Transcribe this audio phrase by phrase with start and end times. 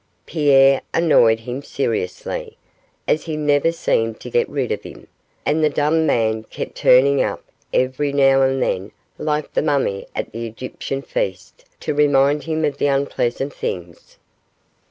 [0.25, 2.57] Pierre annoyed him seriously,
[3.07, 5.05] as he never seemed to get rid of him,
[5.45, 10.31] and the dumb man kept turning up every now and then like the mummy at
[10.31, 14.17] the Egyptian feast to remind him of unpleasant things.